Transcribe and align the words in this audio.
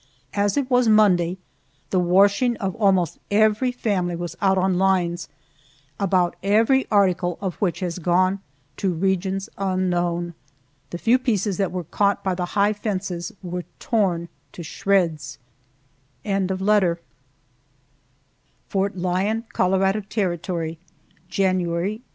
As 0.33 0.57
it 0.57 0.67
was 0.67 0.87
Monday, 0.89 1.37
the 1.91 1.99
washing 1.99 2.57
of 2.57 2.73
almost 2.77 3.19
every 3.29 3.71
family 3.71 4.15
was 4.15 4.35
out 4.41 4.57
on 4.57 4.79
lines, 4.79 5.29
about 5.99 6.35
every 6.41 6.87
article 6.89 7.37
of 7.39 7.53
which 7.57 7.81
has 7.81 7.99
gone 7.99 8.39
to 8.77 8.91
regions 8.95 9.47
unknown. 9.59 10.33
The 10.89 10.97
few 10.97 11.19
pieces 11.19 11.57
that 11.57 11.71
were 11.71 11.83
Caught 11.83 12.23
by 12.23 12.33
the 12.33 12.45
high 12.57 12.73
fences 12.73 13.31
were 13.43 13.63
torn 13.77 14.27
to 14.53 14.63
shreds. 14.63 15.37
FORT 16.25 16.49
LYON, 18.97 19.43
COLORADO 19.53 20.01
TERRITORY, 20.09 20.79
January, 21.29 22.01
1872. 22.01 22.03